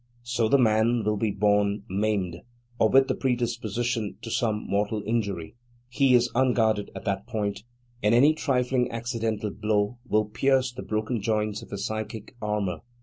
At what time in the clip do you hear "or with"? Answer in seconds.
2.79-3.07